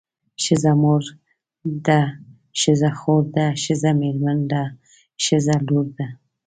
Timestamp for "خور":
2.99-3.23